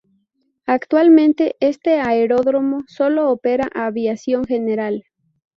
Actualmente 0.65 1.57
este 1.59 1.99
aeródromo 1.99 2.83
solo 2.87 3.29
opera 3.29 3.69
aviación 3.75 4.45
general. 4.45 5.03